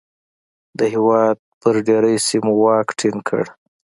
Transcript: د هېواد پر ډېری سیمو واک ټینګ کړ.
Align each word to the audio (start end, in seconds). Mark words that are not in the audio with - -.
د 0.77 0.79
هېواد 0.93 1.37
پر 1.61 1.75
ډېری 1.87 2.15
سیمو 2.27 2.53
واک 2.61 2.87
ټینګ 2.99 3.19
کړ. 3.29 3.43